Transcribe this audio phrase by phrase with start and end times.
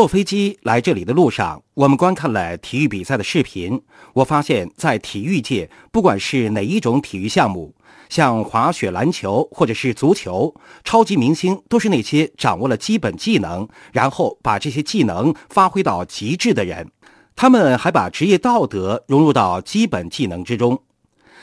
[0.00, 3.78] 坐飞机来这里的路上，我们观看了体育比赛的视频。
[4.14, 7.74] 我发现，在体育界，不管是哪一种体育项目，
[8.08, 10.54] 像滑雪、篮球或者是足球，
[10.84, 16.90] 超级明星都是那些掌握了基本技能，然后把这些技能发挥到极致的人。
[17.36, 20.82] 他们还把职业道德融入到基本技能之中。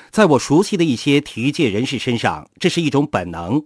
[0.10, 3.64] 在我熟悉的一些体育界人士身上，这是一种本能。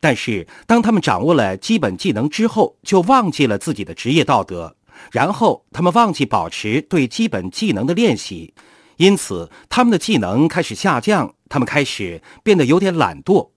[0.00, 4.76] 但是，当他们掌握了基本技能之后，就忘记了自己的职业道德，
[5.12, 8.54] 然后他们忘记保持对基本技能的练习，
[8.96, 13.50] 因此他们的技能开始下降，他们开始变得有点懒惰。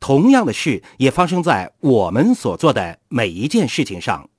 [0.00, 4.30] 同样的事也发生在我们所做的每一件事情上。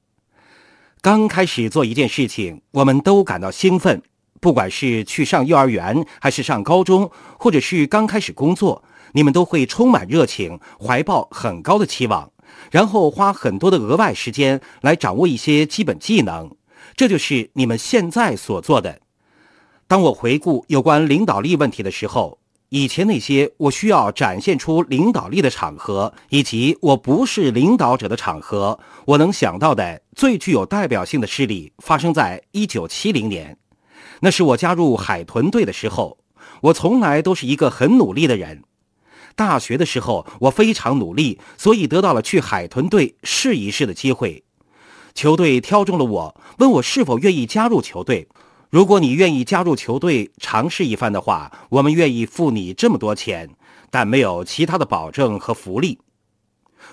[1.02, 4.02] 刚开始做一件事情，我们都感到兴奋，
[4.40, 8.84] 不管是去上幼儿园，还是上高中，或者是刚开始工作。
[9.14, 12.32] 你们都会充满热情，怀抱很高的期望，
[12.72, 16.56] 然后花很多的额外时间来掌握一些基本技能。
[16.96, 19.00] 这就是你们现在所做的。
[19.88, 33.58] 当我回顾有关领导力问题的时候，以前那些我需要展现出领导力的场合，以及我不是领导者的场合，我能想到的最具有代表性的事例发生在一九七零年，
[34.22, 36.18] 那是我加入海豚队的时候。
[36.62, 38.64] 我从来都是一个很努力的人。
[39.36, 44.44] 大学的时候，我非常努力，所以得到了去海豚队试一试的机会。
[45.14, 48.28] 球队挑中了我，问我是否愿意加入球队。
[48.70, 53.50] 如果你愿意加入球队尝试一番的话，我们愿意付你这么多钱，
[53.90, 56.00] 但没有其他的保证和福利。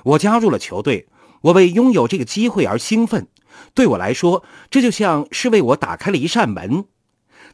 [0.02, 1.06] 我加入了球队，
[1.42, 3.28] 我为拥有这个机会而兴奋。
[3.74, 6.86] 对我来说，这就像是为我打开了一扇门。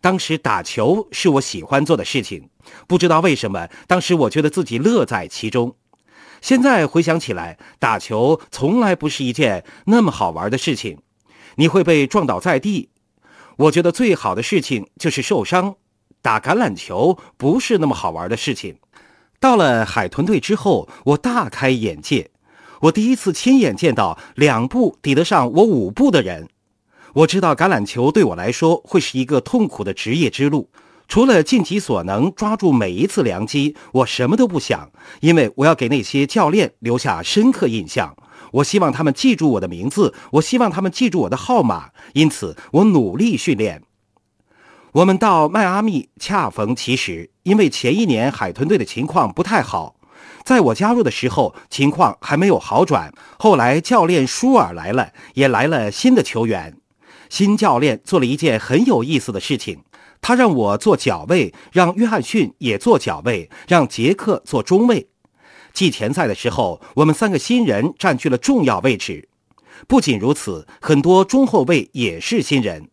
[0.01, 2.49] 当时打球是我喜欢做的事情，
[2.87, 5.77] 不知道为什么，当时我觉得自己乐在其中。
[6.41, 10.99] 现在回想起来，打球从来不是一件那么好玩的事情，
[11.57, 12.91] 你会被撞倒在地。
[13.57, 15.77] 我觉得最好的事情就是受伤。
[16.21, 18.79] 打橄榄球不是那么好玩的事情。
[19.39, 22.31] 到了海豚队之后，我大开眼界，
[22.81, 26.49] 我第一次亲眼见到两步抵得上我五步的人。
[27.13, 30.71] 我知道橄榄球对我来说会是一个痛苦的职业之路，
[31.07, 38.17] 除了尽己所能抓住每一次良机，我什么都不想，因为我要给那些教练留下深刻印象。
[38.53, 43.83] 我希望他们记住我的名字，我希望他们记住我的号码，因此我努力训练。
[44.93, 49.97] 我们到迈阿密恰逢其时，因为前一年海豚队的情况不太好，
[50.45, 53.13] 在我加入的时候情况还没有好转。
[53.39, 56.77] 后来教练舒尔来了，也来了新的球员。
[57.29, 59.81] 新教练做了一件很有意思的事情，
[60.27, 65.07] 他让我做脚位，让约翰逊也做脚位，让杰克做中卫。
[65.75, 69.29] 季前赛的时候，我们三个新人占据了重要位置。
[69.87, 72.89] 不仅如此，很多中后卫也是新人。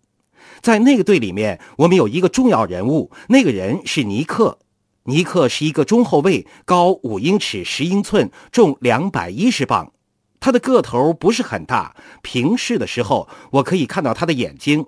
[0.60, 4.60] 在那个队里面，我们有一个重要人物，那个人是尼克。
[5.06, 9.94] 尼克是一个中后卫，高五英尺十英寸，重两百一十磅。
[10.42, 14.88] 他的个头不是很大，平视的时候我可以看到他的眼睛。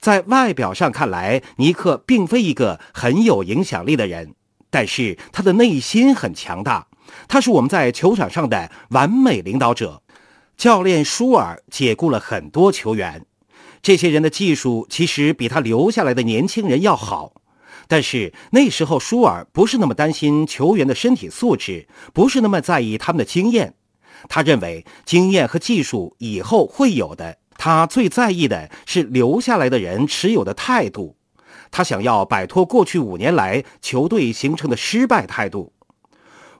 [0.00, 4.34] 在外表上看来，尼克并非一个很有影响力的人，
[4.70, 6.88] 但是他的内心很强大。
[7.28, 10.02] 他是我们在球场上的完美领导者。
[10.56, 13.24] 教练舒尔解雇了很多球员，
[13.80, 17.32] 这些人的技术其实比他留下来的年轻人要好，
[17.88, 23.74] 但是那时候舒尔不是那么担心球员的身体素质，不是那么在意他们的经验。
[24.28, 31.16] 他认为经验和技术以后会有的，他最在意的是留下来的人持有的态度。
[31.70, 35.74] 他想要摆脱过去五年来球队形成的失败态度。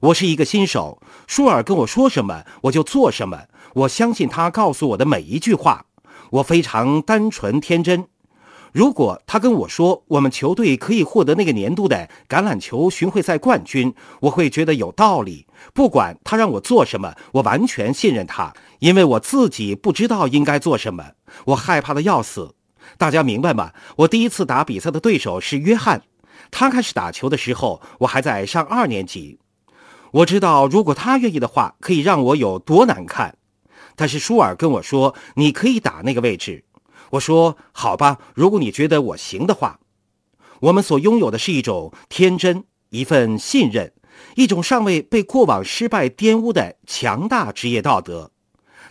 [0.00, 5.86] 我是一个新手，舒尔跟我说什么我就做什么，我相信他告诉我的每一句话。
[6.32, 8.06] 我非常单纯天真。
[8.72, 15.46] 如果他跟我说我们球队可以获得那个年度的橄榄球巡回赛冠军，我会觉得有道理。
[15.72, 21.12] 不管他让我做什么，我完全信任他，因为我自己不知道应该做什么，
[21.46, 22.54] 我害怕的要死。
[22.98, 23.72] 大家明白吗？
[23.98, 26.02] 我第一次打比赛的对手是约翰，
[26.50, 29.38] 他开始打球的时候，我还在上二年级。
[30.12, 33.36] 我知道如果他愿意的话，可以让我有多难看。
[33.94, 36.64] 但是舒尔跟我说，你可以打那个位置。
[37.10, 39.78] 我说好吧，如果你觉得我行的话，
[40.60, 43.92] 我们所拥有的是一种天真，一份信任，
[44.40, 48.30] 一种尚未被过往失败玷污的强大职业道德。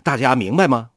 [0.04, 0.90] 大家明白吗？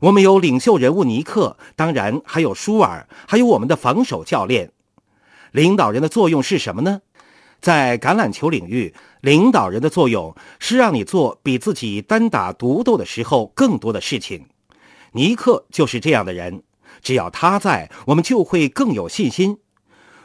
[0.00, 4.72] 我们有领袖人物尼克，当然还有舒尔，还有我们的防守教练。
[5.52, 7.02] 领导人的作用是什么呢？
[7.60, 14.46] 在橄榄球领域，领导人的作用是让你做比自己单打独斗的时候更多的事情。
[15.12, 16.62] 尼克就是这样的人，
[17.02, 19.58] 只要他在，我们就会更有信心。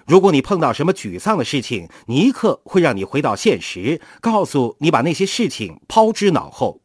[0.06, 6.82] 如果你碰到什么沮丧的事情，尼克会让你回到现实，告诉你把那些事情抛之脑后。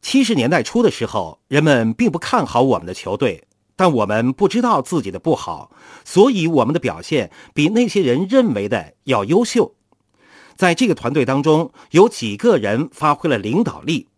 [0.00, 3.44] 七十年代初的时候，人们并不看好我们的球队，
[3.76, 5.70] 但我们不知道自己的不好，
[6.04, 9.74] 所以我们的表现比那些人认为的要优秀。
[10.56, 14.08] 在这个团队当中，有几个人发挥了领导力，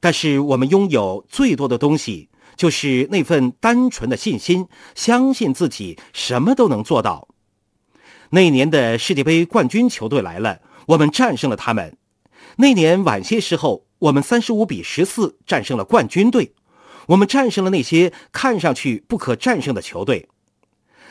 [0.00, 7.26] 但是我们拥有最多的东西，就是那份单纯的信心，相信自己什么都能做到。
[8.32, 11.96] 那年的世界杯冠军球队来了，我们战胜了他们。
[12.56, 16.54] 那年晚些时候，我们三十五比十四战胜了冠军队。
[17.06, 20.28] 我们战胜了那些看上去不可战胜的球队。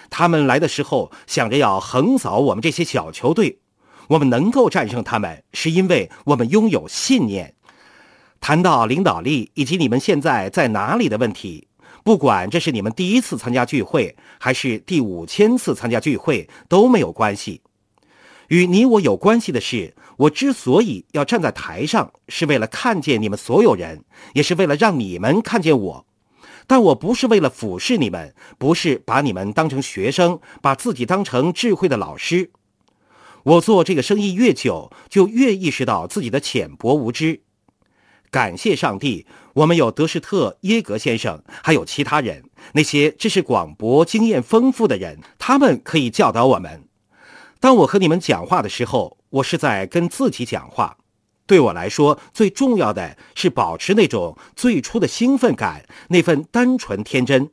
[0.10, 3.60] 他们来的时候想着要横扫我们这些小球队。
[4.08, 7.54] 我们能够战胜他们，是因为我们拥有信念。
[8.40, 11.68] 谈到领导力以及你们现在在哪里的问题。
[12.04, 17.62] 不管这是你们第一次参加聚会，还是第五千次参加聚会，都没有关系。
[18.48, 24.04] 与你我有关系的是，我之所以要站在台上，是为了看见你们所有人，
[24.34, 26.06] 也是为了让你们看见我。
[26.66, 32.52] 但我不是为了俯视你们，不是把你们当成学生，把自己当成智慧的老师。
[33.44, 37.42] 我做这个生意越久，就越意识到自己的浅薄无知。
[38.32, 39.26] 感谢上帝，
[39.60, 46.88] 我们有德士特·耶格先生，还有其他人，那些知识广博、经验丰富的人，他们可以教导我们。
[47.60, 50.96] 当我和你们讲话的时候，我是在跟自己讲话。
[51.46, 57.50] 对我来说，最重要的是保持那种最初的兴奋感，那份单纯天真。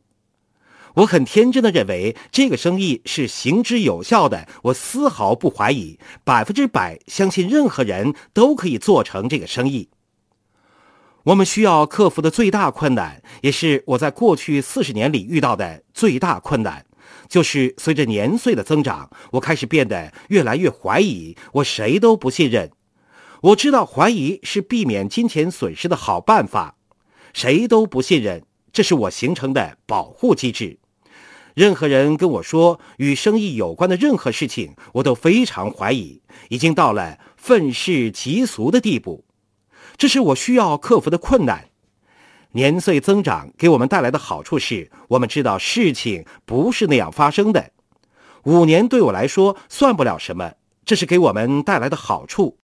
[0.94, 9.88] 我很天真的认为这个生意是行之有效的，我丝毫不怀疑，百分之百相信任何人都可以做成这个生意。
[11.26, 16.86] 我们需要克服的最大困难，也是我在过去四十年里遇到的最大困难，
[17.28, 22.70] 就是随着年岁的增长，我开始变得越来越怀疑，我谁都不信任。
[23.42, 26.76] 我知道怀疑是避免金钱损失的好办法，
[27.34, 30.78] 谁都不信任，这是我形成的保护机制。
[31.54, 39.24] 任何人跟我说与生意有关的任何事情，我都非常怀疑，已经到了愤世嫉俗的地步。
[39.96, 41.68] 这是我需要克服的困难。
[42.52, 47.72] 年岁增长给我们带来的好处是，我们知道事情不是那样发生的。
[48.44, 50.52] 五年对我来说算不了什么，
[50.84, 52.58] 这是给我们带来的好处。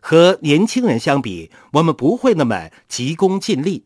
[0.00, 3.84] 和年轻人相比，我们不会那么急功近利。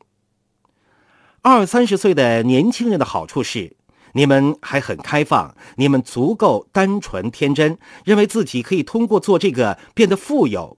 [1.42, 3.76] 二三十岁的年轻人的好处是，
[4.12, 10.76] 你们还很开放，你们足够单纯天真，认为自己可以通过做这个变得富有。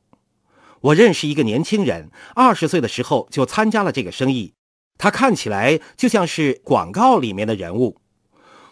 [0.83, 4.55] 我认识一个年轻人，二十岁的时候就参加了这个生意。
[4.99, 7.99] 他看起来就像是广告里面的人物。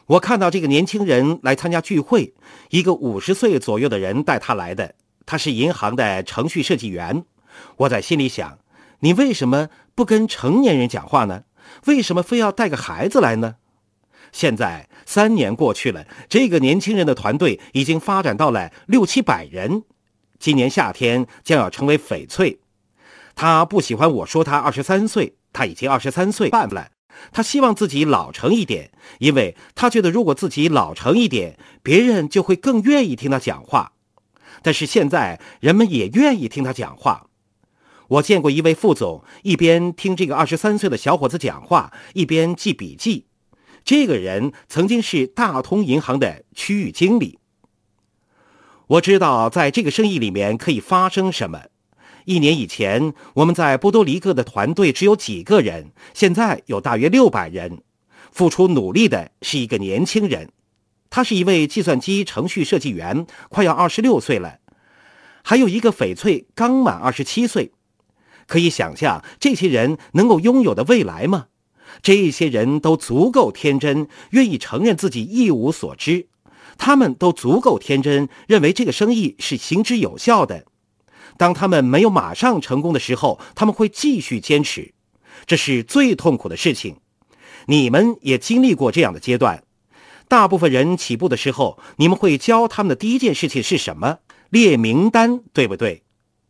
[0.07, 2.35] 我看到这个年轻人来参加聚会，
[2.71, 4.97] 一个五十岁左右的人带他来的。
[5.25, 7.25] 他是银行的程序设计员。
[7.77, 8.59] 我在心里想：
[9.01, 11.45] 你为什么不跟成年人讲话呢？
[11.87, 13.55] 为什么非要带个孩子来呢？
[14.33, 19.85] 现在三年过去了，这个年轻人的团队已经发展到了六七百人。
[20.41, 22.59] 今年夏天将要成为翡翠，
[23.35, 26.93] 他不喜欢我说他二十三岁，他已经二十三岁半了。
[27.31, 33.93] 他希望自己老成一点，因为他觉得如果自己老成一点，别人就会更愿意听他讲话。
[34.63, 37.27] 但是现在人们也愿意听他讲话。
[38.09, 43.27] 我见过一位副总，一边听这个二十三岁的小伙子讲话，一边记笔记。
[43.85, 47.40] 这个人曾经是大通银行的区域经理。
[48.91, 51.63] 我知道在这个生意里面可以发生什么。
[52.25, 57.83] 一年以前，我们在波多黎各的团队只有几个人，现在有大约六百人。
[58.33, 60.51] 付出努力的是一个年轻人，
[61.09, 64.59] 他是一位计算机程序设计员，快要二十六岁了。
[65.45, 67.71] 还有一个翡翠刚满二十七岁。
[68.49, 71.47] 可以想象这些人能够拥有的未来吗？
[72.03, 76.27] 这些人都足够天真，愿意承认自己一无所知。
[76.83, 80.65] 他们都足够天真，认为这个生意是行之有效的。
[81.37, 84.95] 当他们没有马上成功的时候，他们会继续坚持。
[85.45, 86.97] 这是最痛苦的事情。
[87.67, 89.63] 你们也经历过这样的阶段。
[90.27, 94.21] 大部分人起步的时候，你们会教他们的第一件事情是什么？
[94.49, 96.03] 列名单，对不对？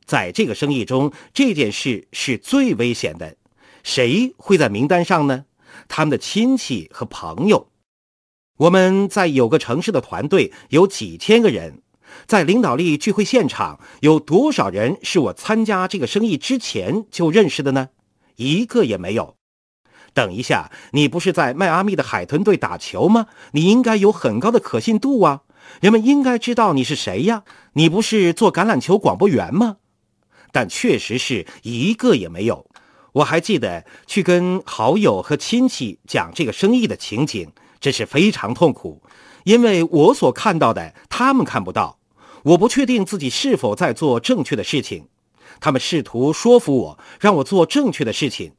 [0.06, 3.36] 在这个生意中，这件事是最危险的。
[3.82, 5.46] 谁会在名单上呢？
[5.88, 7.69] 他们的亲戚和朋友。
[8.60, 11.80] 我们在有个城市的团队有几千个人，
[12.26, 17.88] 在领导力聚会现场有多少人是我参加这个生意之前就认识的呢？
[18.36, 19.36] 一个也没有。
[20.12, 23.28] 等一下，你不是在迈阿密的海豚队打球吗？
[23.52, 25.40] 你应该有很高的可信度啊，
[25.80, 27.44] 人们应该知道你是谁呀。
[27.72, 29.78] 你不是做橄榄球广播员吗？
[30.52, 32.66] 但确实是一个也没有。
[33.12, 37.50] 我还记得去跟好友和亲戚讲这个生意的情景，
[37.80, 39.02] 真是非常痛苦，
[39.44, 41.98] 因为我所看到的他们看不到。
[42.42, 45.08] 我不确定自己是否在做正确的事情，
[45.60, 48.52] 他们试图说服我，让我做正确的事情。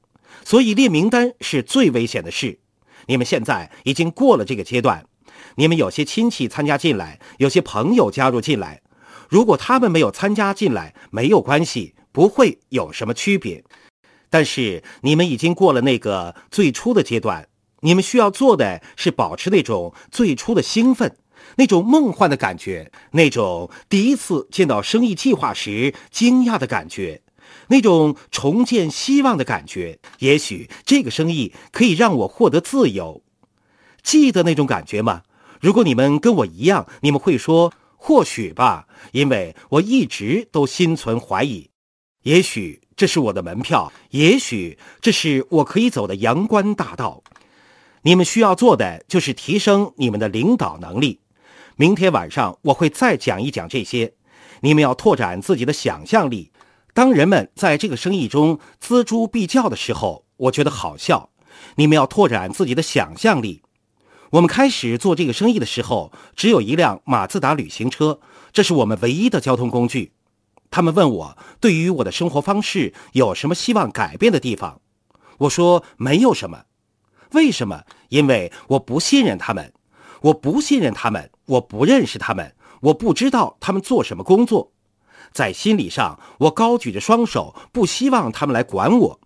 [0.44, 2.60] 所以列名单是最危险的事。
[3.08, 5.06] 你们现在已经过了这个阶段，
[5.56, 8.82] 你们有些亲戚参加进来，有些朋友加入进来。
[9.30, 13.63] 如果他们没有参加进来，没有关系，不会有什么区别。
[14.30, 17.48] 但是你们已经过了那个最初的阶段，
[17.82, 21.18] 你们需要做的是保持那种最初的兴奋，
[21.58, 27.22] 那种梦幻的感觉，那种第一次见到生意计划时惊讶的感觉，
[27.68, 30.00] 那种重建希望的感觉。
[30.20, 33.24] 也许这个生意可以让我获得自由。
[34.04, 35.24] 记得那种感觉吗？
[35.60, 41.70] 如果你们跟我一样，你们会说或许吧，因为我一直都心存怀疑。
[42.24, 42.82] 也许。
[42.94, 47.24] 这是我的门票，也许这是我可以走的阳关大道。
[48.03, 51.20] 你们需要做的就是提升你们的领导能力。
[51.75, 54.13] 明天晚上我会再讲一讲这些。
[54.62, 56.51] 你们要拓展自己的想象力。
[56.93, 61.29] 当人们在这个生意中锱铢必较的时候，我觉得好笑。
[61.75, 63.62] 你们要拓展自己的想象力。
[64.31, 68.20] 我们开始做这个生意的时候，只有一辆马自达旅行车，
[68.51, 70.13] 这是我们唯一的交通工具。
[70.70, 74.81] 他们问我对于我的生活方式有什么希望改变的地方，
[75.39, 76.63] 我说没有什么。
[77.34, 77.84] 为什么？
[78.10, 79.72] 因为我不信任他们，
[80.22, 84.72] 我不信任他们，我不认识他们，我不知道他们做什么工作。
[85.32, 89.20] 在心理上，我高举着双手，不希望他们来管我。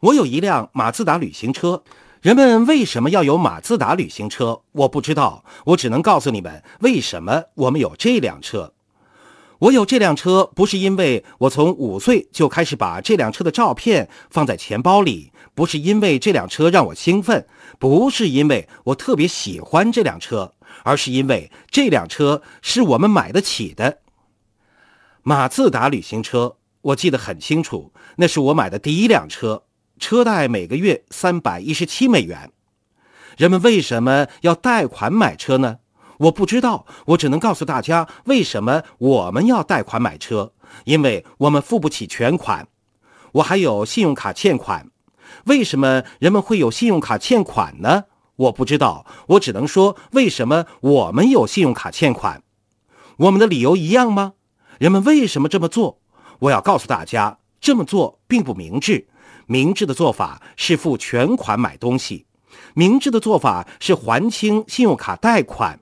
[0.00, 1.82] 我有一辆马自达旅行车。
[2.20, 4.62] 人们为什么要有马自达旅行车？
[4.72, 5.44] 我不知道。
[5.66, 8.72] 我只能告诉你们，为什么我们有这辆车。
[9.60, 17.44] 我有这辆车，不是因为我从五岁就开始把这辆车的照片放在钱包里，不是因为这辆车让我兴奋，
[17.80, 23.98] 不是因为我特别喜欢这辆车，而是因为这辆车是我们买得起的。
[25.24, 29.64] 马自达旅行车，我记得很清楚，那是我买的第一辆车，
[29.98, 32.52] 车贷每个月三百一十七美元。
[33.36, 35.78] 人们为什么要贷款买车呢？
[36.18, 40.52] 我不知道，我只能告诉大家为什么我们要贷款买车，
[40.84, 42.68] 因为我们付不起全款。
[43.32, 44.88] 我还有信用卡欠款，
[45.46, 48.04] 为什么人们会有信用卡欠款呢？
[48.36, 52.42] 我不知道，我只能说为什么我们有信用卡欠款。
[53.16, 54.34] 我们的理由一样吗？
[54.78, 56.00] 人们为什么这么做？
[56.40, 59.08] 我要告诉大家，这么做并不明智。
[59.46, 62.26] 明智的做法是付全款买东西，
[62.74, 65.80] 明智的做法是还清信用卡贷款。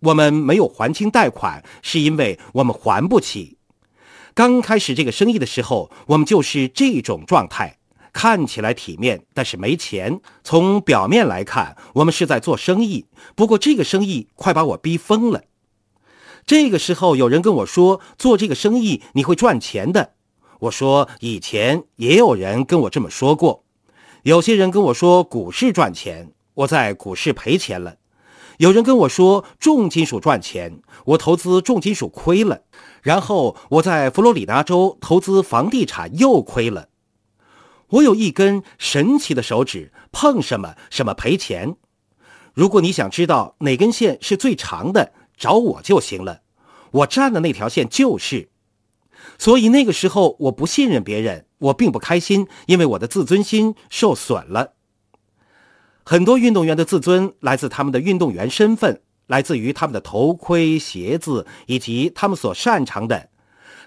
[0.00, 3.56] 我们没有还清贷款，是因为我们还不起。
[4.34, 7.75] 刚开始这个生意的时候，我们就是这种状态，
[8.16, 10.22] 看起来体面，但是没钱。
[10.42, 13.04] 从表面来看，我们是在做生意，
[13.34, 15.42] 不过这个生意快把我逼疯了。
[16.46, 20.12] 这个时候，有人跟我说：“做这个生意你会赚钱的。”
[20.60, 23.64] 我说：“以前也有人跟我这么说过。”
[24.24, 27.96] 有些人跟我说股市赚钱，我在股市赔钱了。
[28.56, 32.62] 有人跟我说重金属赚钱，我投资重金属亏了，
[33.02, 36.88] 然后我在佛罗里达州投资房地产又亏了。
[37.88, 41.76] 我有一根神奇的手指，碰什么什么赔钱。
[42.52, 46.42] 如果你想知道哪根线是最长的，找我就行了。
[46.90, 48.48] 我站的那条线就是。
[49.38, 54.72] 所以那个时候我不信任别人，我并不开心，因为我的自尊心受损了。
[56.04, 63.28] 很多运动员的自尊来自他们的运动员身份，来自于他们的头盔、鞋子以及他们所擅长的。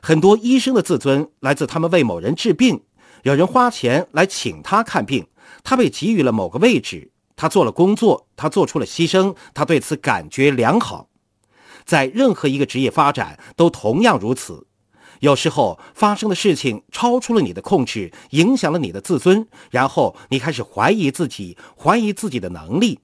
[0.01, 2.83] 很多医生的自尊来自他们为某人治病，
[3.23, 5.27] 有人花钱来请他看病，
[5.63, 11.09] 他被给予了某个位置，他做了工作，他做出了牺牲，他对此感觉良好。
[11.85, 14.67] 在任何一个职业发展都同样如此。
[15.21, 22.99] 有时候发生的事情超出了你的控制，影响了你的自尊，然后你开始怀疑自己，怀疑自己的能力。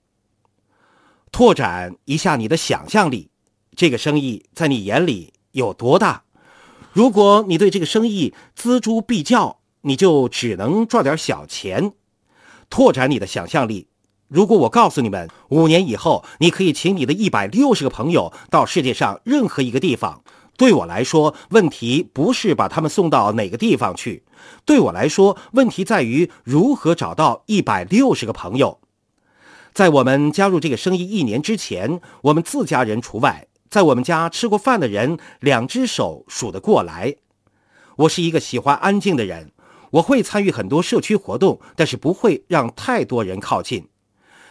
[1.31, 3.29] 拓展一下你的想象力，
[3.75, 6.23] 这个生意在你眼里有多大？
[6.93, 11.93] 如果你对这个生意锱铢必较，你就只能赚点小钱。
[12.69, 13.87] 拓展你的想象力。
[14.27, 20.23] 如果我告诉你们，五年以后你可以请你的一百六十个朋友到世界上任何一个地方。
[20.57, 24.23] 对我来说，问题不是把他们送到哪个地方去，
[24.65, 28.79] 对我来说，问题在于如何找到一百六十个朋友。
[29.73, 37.17] 在我们加入这个生意一年之前，我们自家人除外，在我们家吃过饭的人，两只手数得过来。
[37.97, 39.51] 我是一个喜欢安静的人，
[39.95, 43.87] 我会参与很多社区活动，但是不会让太多人靠近。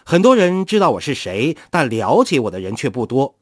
[0.03, 3.37] 很多人知道我是谁，但了解我的人却不多。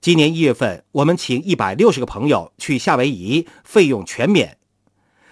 [0.00, 4.58] 今年一月份，我们请一百六十个朋友去夏威夷，费用全免。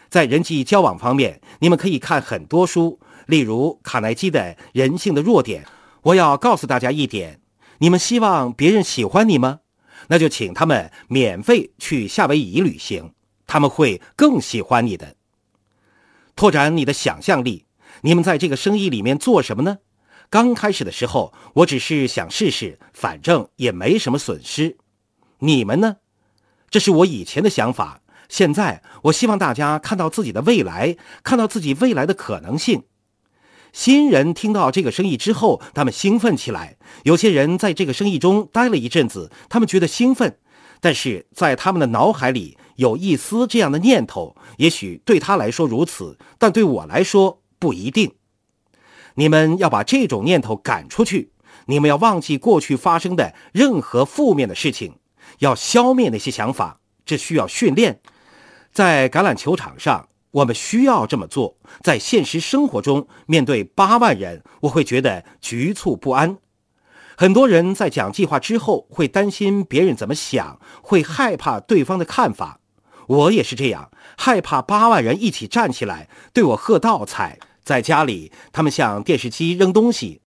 [0.09, 4.41] 在人际交往方面，你们可以看很多书，例如卡耐基的
[4.73, 5.63] 《人性的弱点》。
[6.03, 7.41] 我要告诉大家一点：
[7.79, 9.61] 你们希望别人喜欢你吗？
[10.09, 13.13] 那就请他们免费去夏威夷旅行，
[13.47, 15.15] 他们会更喜欢你的。
[16.37, 17.67] 拓展你的想象力。
[18.03, 19.79] 你们在这个生意里面做什么呢？
[20.31, 24.79] 刚开始的时候，我只是想试试，反正也没什么损失。
[25.39, 25.97] 你们呢？
[26.71, 28.01] 这是我以前的想法。
[28.29, 32.85] 现在，我希望大家看到自己的未来，看到自己未来的可能性。
[33.73, 36.77] 新人听到这个生意之后，他们兴奋起来。
[37.05, 40.39] 有些人在这个生意中待了一阵子，他们觉得兴奋，
[40.81, 44.37] 但是在他们的脑海里有一丝这样的念头。
[44.59, 48.15] 也许对他来说如此，但对我来说不一定。
[49.15, 51.33] 你们要把这种念头赶出去，
[51.67, 54.95] 你们要忘记过去发生的任何负面的事情，
[55.39, 56.81] 要消灭那些想法。
[57.07, 58.01] 这需要训练，
[58.73, 61.59] 在橄榄球场上，我们需要这么做。
[61.83, 66.39] 在现实生活中，面对八万人，我会觉得局促不安。
[67.17, 72.59] 很多人在讲计划之后，会担心别人怎么想，会害怕对方的看法。
[73.07, 77.39] 我也是这样，害怕八万人一起站起来对我喝倒彩。
[77.65, 80.21] 在家里，他们向电视机扔东西。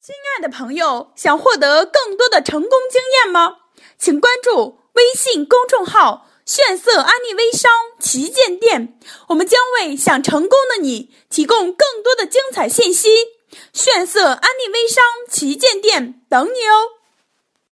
[0.00, 3.56] 亲爱的朋友，想获得更多的成功经验吗？
[3.98, 8.96] 请关注微信公众号“炫色安利微商旗舰店”，
[9.28, 13.08] 我们将为想成功的你提供更多的精彩信息。
[13.72, 16.97] 炫色安利微商旗舰店等你哦。